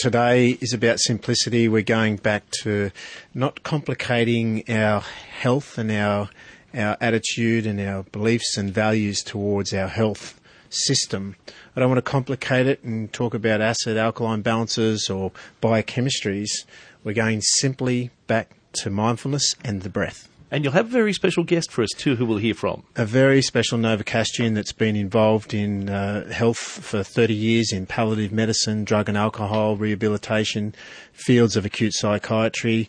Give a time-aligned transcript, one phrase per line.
[0.00, 1.68] today is about simplicity.
[1.68, 2.90] We're going back to
[3.34, 6.30] not complicating our health and our
[6.72, 10.40] our attitude and our beliefs and values towards our health
[10.70, 11.36] system.
[11.76, 16.64] I don't want to complicate it and talk about acid alkaline balances or biochemistries.
[17.04, 20.29] We're going simply back to mindfulness and the breath.
[20.50, 22.82] And you'll have a very special guest for us too, who we'll hear from.
[22.96, 28.32] A very special Novocastrian that's been involved in uh, health for 30 years in palliative
[28.32, 30.74] medicine, drug and alcohol rehabilitation,
[31.12, 32.88] fields of acute psychiatry.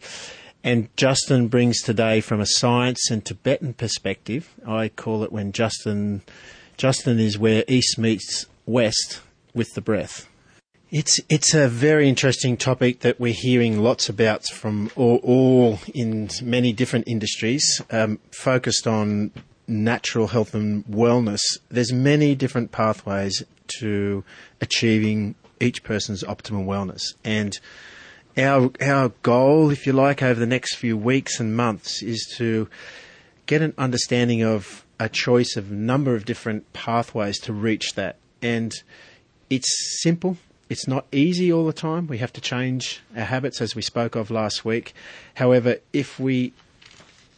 [0.63, 4.53] And Justin brings today from a science and Tibetan perspective.
[4.65, 6.21] I call it when Justin,
[6.77, 9.21] Justin is where East meets West
[9.53, 10.27] with the breath.
[10.91, 16.29] It's it's a very interesting topic that we're hearing lots about from all, all in
[16.43, 19.31] many different industries, um, focused on
[19.69, 21.39] natural health and wellness.
[21.69, 23.41] There's many different pathways
[23.79, 24.25] to
[24.59, 27.57] achieving each person's optimal wellness, and
[28.37, 32.67] our our goal, if you like, over the next few weeks and months is to
[33.45, 38.73] get an understanding of a choice of number of different pathways to reach that, and
[39.49, 40.35] it's simple
[40.71, 42.07] it's not easy all the time.
[42.07, 44.93] We have to change our habits, as we spoke of last week.
[45.33, 46.53] However, if we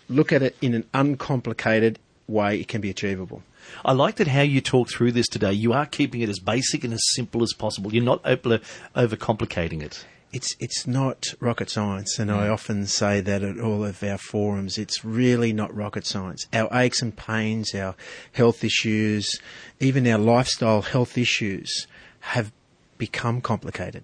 [0.08, 3.42] look at it in an uncomplicated way, it can be achievable.
[3.84, 5.52] I like that how you talk through this today.
[5.52, 7.92] You are keeping it as basic and as simple as possible.
[7.92, 8.60] You're not over,
[8.96, 10.06] overcomplicating it.
[10.32, 14.78] It's it's not rocket science, and I often say that at all of our forums.
[14.78, 16.46] It's really not rocket science.
[16.54, 17.96] Our aches and pains, our
[18.32, 19.40] health issues,
[19.80, 21.88] even our lifestyle health issues,
[22.20, 22.52] have
[23.08, 24.04] become complicated.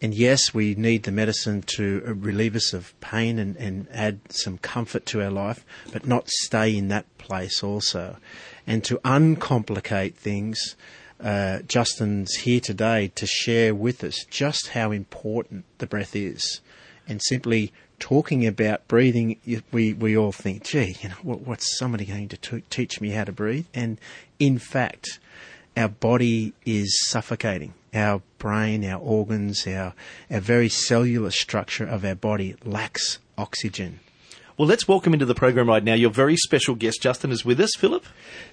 [0.00, 4.58] And yes, we need the medicine to relieve us of pain and, and add some
[4.58, 8.16] comfort to our life, but not stay in that place also.
[8.68, 10.76] And to uncomplicate things,
[11.20, 16.60] uh, Justin's here today to share with us just how important the breath is.
[17.08, 19.40] And simply talking about breathing,
[19.72, 23.10] we, we all think, gee, you know, what, what's somebody going to t- teach me
[23.10, 23.66] how to breathe?
[23.74, 23.98] And
[24.38, 25.18] in fact,
[25.76, 27.74] our body is suffocating.
[27.94, 29.94] Our brain, our organs, our,
[30.30, 34.00] our very cellular structure of our body lacks oxygen.
[34.56, 37.58] Well, let's welcome into the program right now your very special guest, Justin, is with
[37.58, 37.72] us.
[37.76, 38.04] Philip?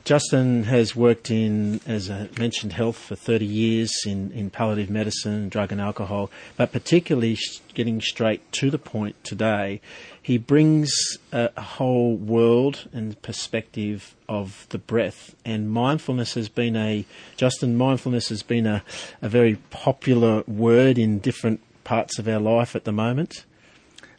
[0.04, 5.48] Justin has worked in, as I mentioned, health for 30 years in, in palliative medicine,
[5.48, 7.38] drug and alcohol, but particularly
[7.76, 9.80] getting straight to the point today,
[10.20, 10.92] he brings
[11.32, 15.36] a, whole world and perspective of the breath.
[15.46, 17.06] And mindfulness has been a,
[17.38, 18.84] Justin, mindfulness has been a,
[19.22, 23.46] a very popular word in different parts of our life at the moment.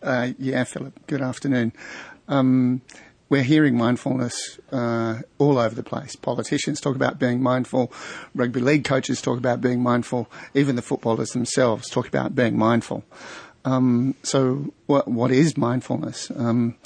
[0.03, 1.73] Uh, yeah, Philip, good afternoon.
[2.27, 2.83] Um,
[3.29, 6.17] we're hearing mindfulness uh, all over the place.
[6.17, 7.93] Politicians talk about being mindful,
[8.35, 13.05] rugby league coaches talk about being mindful, even the footballers themselves talk about being mindful.
[13.65, 16.33] Um, so, what, what is mindfulness?
[16.35, 16.77] Um,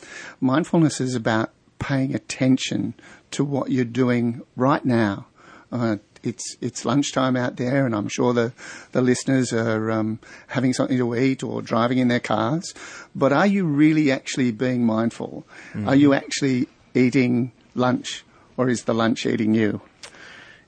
[0.41, 2.95] mindfulness is about paying attention
[3.31, 5.27] to what you're doing right now.
[5.73, 8.53] Uh, it's it's lunchtime out there, and I'm sure the
[8.93, 12.75] the listeners are um, having something to eat or driving in their cars.
[13.15, 15.47] But are you really actually being mindful?
[15.73, 15.89] Mm-hmm.
[15.89, 18.25] Are you actually eating lunch,
[18.57, 19.81] or is the lunch eating you?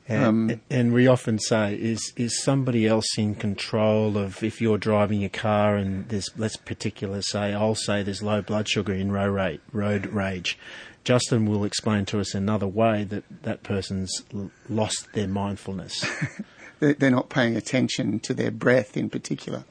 [0.09, 4.79] And, um, and, we often say, is is somebody else in control of if you're
[4.79, 9.13] driving a car and there's let's particular say I'll say there's low blood sugar in
[9.13, 10.59] road rage, road rage.
[11.05, 14.25] Justin will explain to us another way that that person's
[14.69, 16.05] lost their mindfulness.
[16.81, 19.65] they're not paying attention to their breath in particular,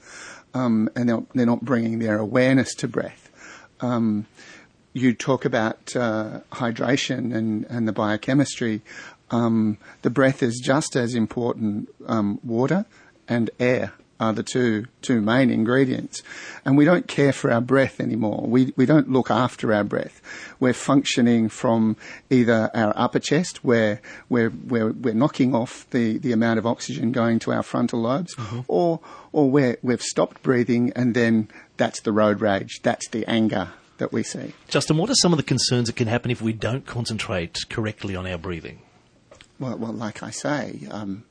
[0.53, 3.29] um, and they're, they're, not bringing their awareness to breath.
[3.81, 4.27] Um,
[4.93, 8.81] you talk about uh, hydration and, and the biochemistry.
[9.31, 12.85] Um, the breath is just as important, um, water
[13.27, 16.23] and air are the two two main ingredients.
[16.65, 18.45] And we don't care for our breath anymore.
[18.47, 20.21] We we don't look after our breath.
[20.59, 21.97] We're functioning from
[22.29, 27.11] either our upper chest, where we're we're, we're knocking off the, the amount of oxygen
[27.11, 28.61] going to our frontal lobes, mm-hmm.
[28.67, 28.99] or
[29.31, 32.79] or where we've stopped breathing, and then that's the road rage.
[32.81, 34.53] That's the anger that we see.
[34.67, 38.16] Justin, what are some of the concerns that can happen if we don't concentrate correctly
[38.16, 38.79] on our breathing?
[39.59, 41.23] Well, well, like I say, um,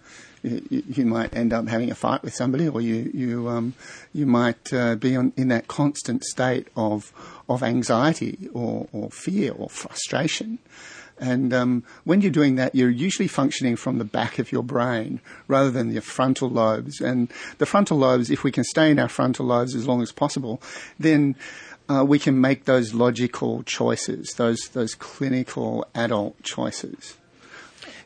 [0.42, 3.74] you, you, might end up having a fight with somebody, or you you um,
[4.12, 7.12] you might uh, be on, in that constant state of
[7.48, 10.58] of anxiety or, or fear or frustration.
[11.18, 15.20] And um, when you're doing that, you're usually functioning from the back of your brain
[15.48, 17.00] rather than your frontal lobes.
[17.00, 20.12] And the frontal lobes, if we can stay in our frontal lobes as long as
[20.12, 20.60] possible,
[20.98, 21.34] then
[21.88, 27.16] uh, we can make those logical choices, those those clinical adult choices.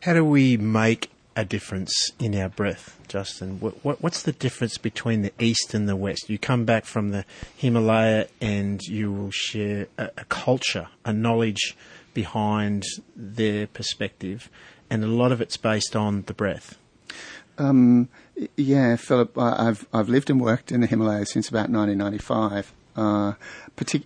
[0.03, 3.61] How do we make a difference in our breath, Justin?
[3.61, 6.31] What, what, what's the difference between the east and the west?
[6.31, 11.77] You come back from the Himalaya and you will share a, a culture, a knowledge
[12.15, 14.49] behind their perspective,
[14.89, 16.79] and a lot of it's based on the breath.
[17.59, 18.09] Um,
[18.57, 22.73] yeah, Philip, I've I've lived and worked in the Himalayas since about 1995.
[22.97, 23.35] Uh,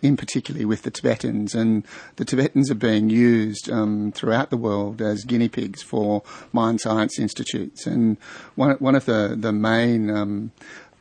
[0.03, 1.85] in particularly with the Tibetans, and
[2.17, 6.23] the Tibetans are being used um, throughout the world as guinea pigs for
[6.53, 7.87] mind science institutes.
[7.87, 8.17] And
[8.55, 10.53] one one of the the main um,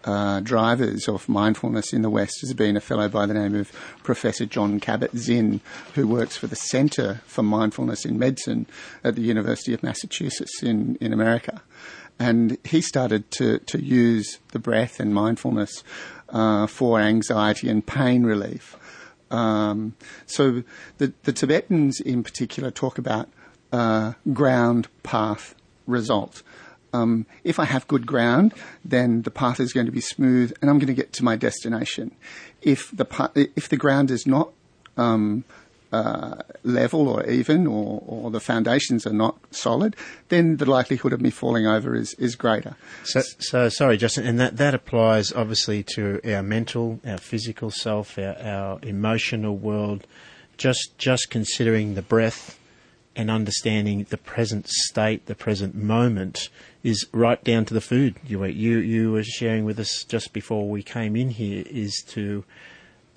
[0.03, 3.71] uh, drivers of mindfulness in the West has been a fellow by the name of
[4.03, 5.61] Professor Jon Kabat-Zinn,
[5.95, 8.65] who works for the Center for Mindfulness in Medicine
[9.03, 11.61] at the University of Massachusetts in, in America
[12.19, 15.83] and he started to, to use the breath and mindfulness
[16.29, 18.77] uh, for anxiety and pain relief.
[19.31, 19.95] Um,
[20.25, 20.63] so
[20.99, 23.29] the, the Tibetans in particular talk about
[23.71, 25.55] uh, ground path
[25.87, 26.43] result.
[26.93, 28.53] Um, if I have good ground,
[28.85, 31.35] then the path is going to be smooth, and I'm going to get to my
[31.35, 32.11] destination.
[32.61, 33.07] If the
[33.55, 34.51] if the ground is not
[34.95, 35.43] um,
[35.93, 39.95] uh, level or even or, or, the foundations are not solid,
[40.29, 42.75] then the likelihood of me falling over is, is greater.
[43.03, 48.17] So, so sorry, Justin, and that, that applies obviously to our mental, our physical self,
[48.17, 50.07] our, our emotional world.
[50.57, 52.59] Just just considering the breath
[53.15, 56.49] and understanding the present state, the present moment,
[56.83, 58.55] is right down to the food you eat.
[58.55, 62.43] You you were sharing with us just before we came in here is to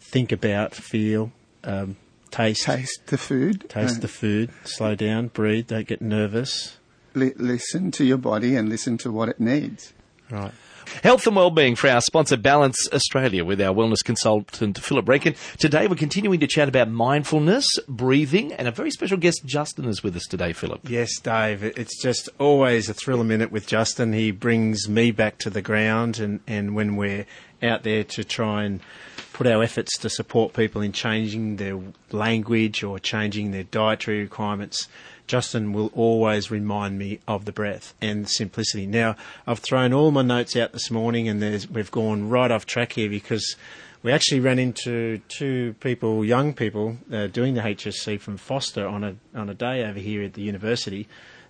[0.00, 1.32] think about, feel,
[1.64, 1.96] um,
[2.30, 3.68] taste taste the food.
[3.68, 4.50] Taste the food.
[4.64, 5.28] Slow down.
[5.28, 5.68] Breathe.
[5.68, 6.76] Don't get nervous.
[7.14, 9.94] Li- listen to your body and listen to what it needs.
[10.30, 10.52] Right.
[11.02, 15.34] Health and well-being for our sponsor Balance Australia with our wellness consultant Philip Rankin.
[15.58, 20.02] Today we're continuing to chat about mindfulness, breathing, and a very special guest, Justin, is
[20.02, 20.88] with us today, Philip.
[20.88, 21.62] Yes, Dave.
[21.64, 24.12] It's just always a thrill a minute with Justin.
[24.12, 27.26] He brings me back to the ground, and, and when we're
[27.62, 28.80] out there to try and
[29.32, 31.78] put our efforts to support people in changing their
[32.10, 34.88] language or changing their dietary requirements,
[35.26, 38.86] Justin will always remind me of the breath and simplicity.
[38.86, 42.92] Now, I've thrown all my notes out this morning and we've gone right off track
[42.92, 43.56] here because
[44.02, 49.02] we actually ran into two people, young people, uh, doing the HSC from Forster on
[49.02, 51.08] a, on a day over here at the university.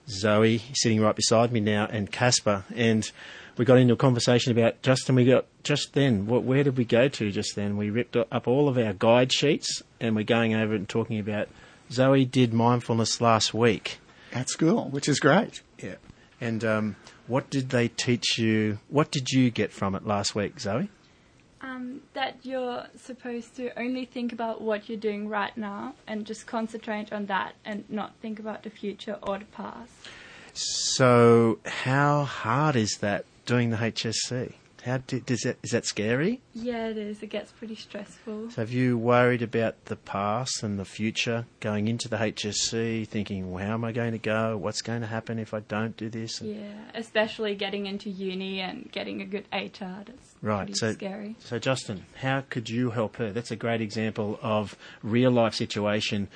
[0.08, 2.64] Zoe sitting right beside me now and Casper.
[2.75, 3.11] And
[3.56, 5.14] we got into a conversation about Justin.
[5.17, 6.26] We got just then.
[6.26, 7.76] What, where did we go to just then?
[7.76, 11.49] We ripped up all of our guide sheets, and we're going over and talking about.
[11.91, 13.99] Zoe did mindfulness last week
[14.33, 15.62] at school, which is great.
[15.79, 15.97] Yeah.
[16.41, 16.97] And um,
[17.27, 18.79] what did they teach you?
[18.88, 20.91] What did you get from it last week, Zoe?
[21.61, 26.47] Um, that you're supposed to only think about what you're doing right now and just
[26.47, 29.91] concentrate on that and not think about the future or the past.
[30.53, 34.55] So, how hard is that doing the HSC?
[34.87, 36.41] How does that, is that scary?
[36.55, 37.21] Yeah, it is.
[37.21, 38.53] It gets pretty stressful.
[38.53, 43.50] So have you worried about the past and the future going into the HSC, thinking,
[43.50, 44.56] well, how am I going to go?
[44.56, 46.41] What's going to happen if I don't do this?
[46.41, 50.09] Yeah, especially getting into uni and getting a good ATAR.
[50.09, 50.77] It's right.
[50.77, 51.35] so, scary.
[51.41, 53.32] So, Justin, how could you help her?
[53.32, 56.29] That's a great example of real life situation.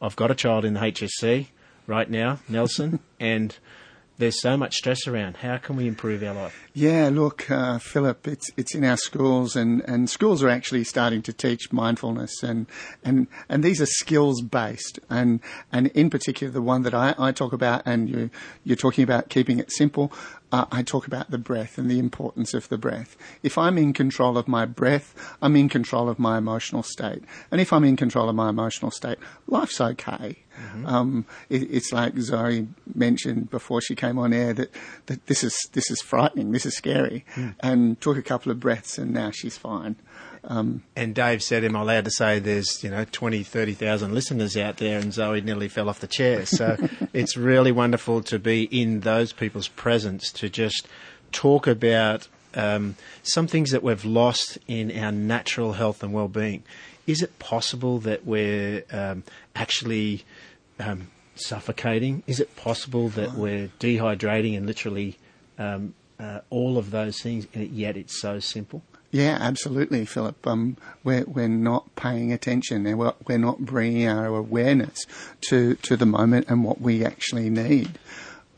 [0.00, 1.48] I've got a child in the HSC
[1.88, 3.58] right now, Nelson, and
[4.18, 5.38] there's so much stress around.
[5.38, 6.68] How can we improve our life?
[6.72, 11.22] Yeah, look, uh, Philip, it's it's in our schools, and, and schools are actually starting
[11.22, 12.66] to teach mindfulness, and
[13.04, 15.40] and, and these are skills based, and
[15.72, 18.30] and in particular the one that I, I talk about, and you
[18.64, 20.12] you're talking about keeping it simple.
[20.52, 23.16] Uh, I talk about the breath and the importance of the breath.
[23.42, 27.60] If I'm in control of my breath, I'm in control of my emotional state, and
[27.60, 30.44] if I'm in control of my emotional state, life's okay.
[30.56, 30.86] Mm-hmm.
[30.86, 34.70] Um, it, it's like Zoe mentioned before she came on air that,
[35.06, 37.54] that this is this is frightening, this is scary, mm.
[37.60, 39.96] and took a couple of breaths, and now she's fine.
[40.44, 44.56] Um, and Dave said, "Am I allowed to say there's you know 20, 30,000 listeners
[44.56, 46.46] out there?" And Zoe nearly fell off the chair.
[46.46, 46.76] So
[47.12, 50.86] it's really wonderful to be in those people's presence to just
[51.32, 56.62] talk about um, some things that we've lost in our natural health and well-being.
[57.06, 59.22] Is it possible that we're um,
[59.54, 60.24] actually
[60.78, 62.22] um, suffocating?
[62.26, 65.18] Is it possible that we're dehydrating and literally
[65.58, 68.82] um, uh, all of those things, and yet it's so simple?
[69.12, 70.46] Yeah, absolutely, Philip.
[70.46, 75.06] Um, we're we're not paying attention, and we're, we're not bringing our awareness
[75.48, 77.98] to to the moment and what we actually need.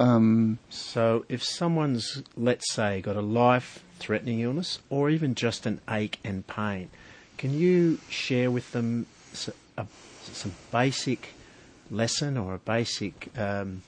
[0.00, 6.18] Um, so, if someone's, let's say, got a life-threatening illness, or even just an ache
[6.22, 6.90] and pain,
[7.36, 11.34] can you share with them some basic
[11.90, 13.82] lesson or a basic um,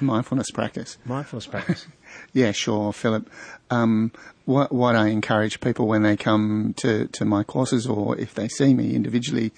[0.00, 0.98] Mindfulness practice.
[1.04, 1.86] Mindfulness practice.
[2.32, 3.28] Yeah, sure, Philip.
[3.70, 4.12] Um,
[4.44, 8.46] what, what I encourage people when they come to, to my courses or if they
[8.46, 9.52] see me individually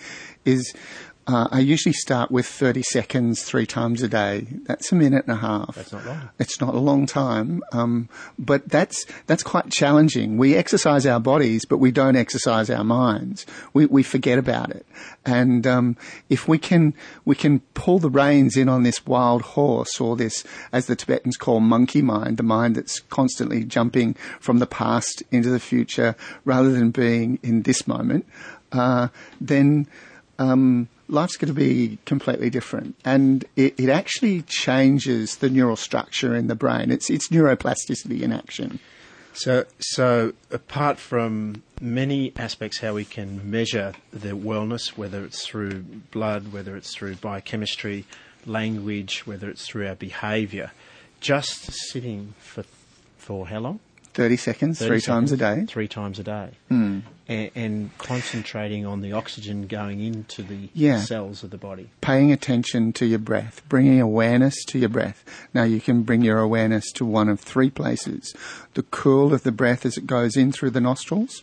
[0.47, 0.73] is
[1.29, 4.47] uh, I usually start with 30 seconds three times a day.
[4.67, 5.75] That's a minute and a half.
[5.75, 6.31] That's not long.
[6.39, 10.39] It's not a long time, um, but that's that's quite challenging.
[10.39, 13.45] We exercise our bodies, but we don't exercise our minds.
[13.73, 14.87] We we forget about it,
[15.25, 15.97] and um,
[16.29, 20.45] if we can we can pull the reins in on this wild horse or this,
[20.73, 25.51] as the Tibetans call monkey mind, the mind that's constantly jumping from the past into
[25.51, 26.15] the future
[26.45, 28.27] rather than being in this moment,
[28.71, 29.09] uh,
[29.41, 29.89] then.
[30.39, 32.97] Um, life's going to be completely different.
[33.05, 36.91] And it, it actually changes the neural structure in the brain.
[36.91, 38.81] It's, it's neuroplasticity in action.
[39.33, 45.83] So, so apart from many aspects how we can measure the wellness, whether it's through
[46.11, 48.07] blood, whether it's through biochemistry,
[48.47, 50.73] language, whether it's through our behaviour,
[51.21, 52.65] just sitting for
[53.19, 53.81] for how long?
[54.17, 55.67] 30 seconds, 30 three times a day.
[55.69, 56.49] Three times a day.
[56.71, 57.03] Mm.
[57.29, 61.01] And, and concentrating on the oxygen going into the Yeah.
[61.01, 61.91] cells of the body.
[62.01, 65.23] Paying attention to your breath, bringing awareness to your breath.
[65.53, 68.35] Now you can bring your awareness to one of three places.
[68.75, 71.43] The cool of the breath as it goes in through the nostrils,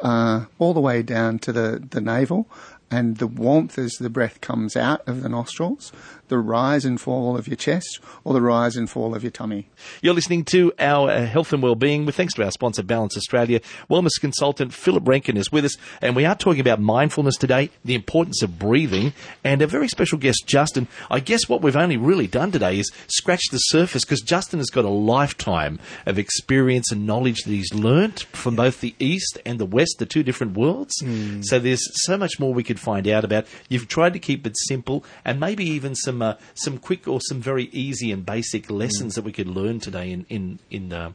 [0.00, 2.48] uh, all the way down to the, the navel,
[2.90, 5.92] and the warmth as the breath comes out of the nostrils,
[6.32, 9.68] the rise and fall of your chest, or the rise and fall of your tummy.
[10.00, 13.60] You're listening to our uh, health and well-being with thanks to our sponsor Balance Australia.
[13.90, 17.94] Wellness consultant Philip Rankin is with us and we are talking about mindfulness today, the
[17.94, 19.12] importance of breathing
[19.44, 20.88] and a very special guest Justin.
[21.10, 24.70] I guess what we've only really done today is scratch the surface because Justin has
[24.70, 29.58] got a lifetime of experience and knowledge that he's learnt from both the east and
[29.58, 30.94] the west, the two different worlds.
[31.42, 33.46] So there's so much more we could find out about.
[33.68, 37.40] You've tried to keep it simple and maybe even some uh, some quick or some
[37.40, 41.12] very easy and basic lessons that we could learn today in in in uh,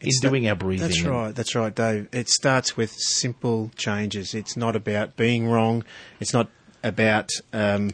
[0.00, 0.88] in doing our breathing.
[0.88, 1.34] That's right.
[1.34, 2.08] That's right, Dave.
[2.12, 4.34] It starts with simple changes.
[4.34, 5.84] It's not about being wrong.
[6.20, 6.48] It's not
[6.84, 7.92] about um,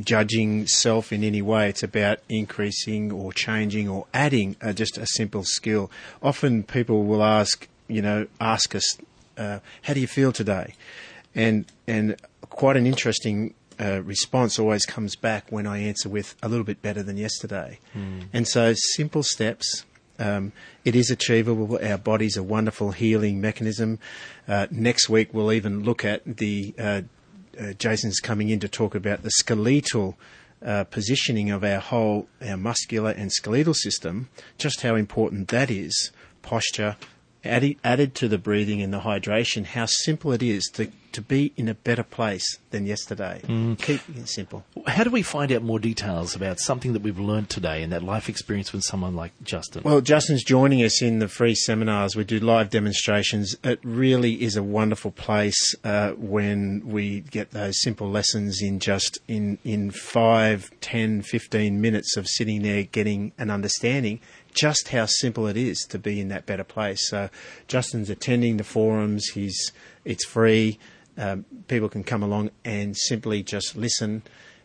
[0.00, 1.68] judging self in any way.
[1.68, 5.90] It's about increasing or changing or adding uh, just a simple skill.
[6.22, 8.96] Often people will ask, you know, ask us,
[9.36, 10.74] uh, "How do you feel today?"
[11.34, 12.16] And and
[12.48, 16.82] quite an interesting uh, response always comes back when I answer with a little bit
[16.82, 17.80] better than yesterday.
[18.32, 19.84] And so simple steps.
[20.18, 20.52] Um,
[20.84, 21.78] it is achievable.
[21.82, 23.98] Our body's a wonderful healing mechanism.
[24.46, 26.74] Uh, next week we'll even look at the.
[26.78, 27.02] Uh,
[27.60, 30.16] uh, Jason's coming in to talk about the skeletal
[30.64, 34.28] uh, positioning of our whole, our muscular and skeletal system.
[34.58, 36.12] Just how important that is.
[36.40, 36.96] Posture,
[37.44, 39.64] added, added to the breathing and the hydration.
[39.64, 43.40] How simple it is to to be in a better place than yesterday.
[43.78, 44.64] Keep it simple.
[44.86, 48.02] How do we find out more details about something that we've learned today and that
[48.02, 49.82] life experience with someone like Justin?
[49.84, 52.16] Well, Justin's joining us in the free seminars.
[52.16, 53.56] We do live demonstrations.
[53.62, 59.18] It really is a wonderful place uh, when we get those simple lessons in just
[59.28, 64.20] in, in 5, 10, 15 minutes of sitting there getting an understanding
[64.54, 67.08] just how simple it is to be in that better place.
[67.08, 67.30] So
[67.68, 69.28] Justin's attending the forums.
[69.34, 69.72] He's
[70.04, 70.78] it's free.
[71.16, 74.22] Um, people can come along and simply just listen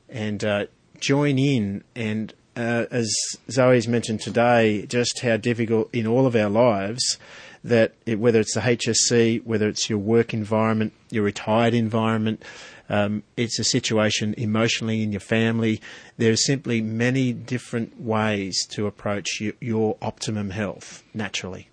[0.09, 0.65] and uh,
[0.99, 1.83] join in.
[1.95, 3.13] And uh, as
[3.51, 7.17] Zoe's mentioned today, just how difficult in all of our lives
[7.63, 12.43] that it, whether it's the HSC, whether it's your work environment, your retired environment,
[12.89, 15.81] um, it's a situation emotionally in your family.
[16.17, 21.65] There are simply many different ways to approach your, your optimum health naturally.